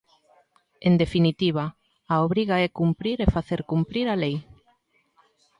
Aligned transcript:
En 0.87 0.93
definitiva, 1.03 1.63
a 2.13 2.15
obriga 2.25 2.55
é 2.65 2.67
cumprir 2.79 3.17
e 3.25 3.31
facer 3.35 3.61
cumprir 3.71 4.05
a 4.13 4.19
lei. 4.23 4.35